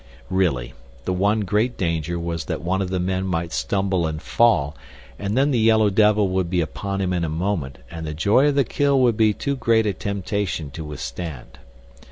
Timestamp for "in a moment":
7.13-7.77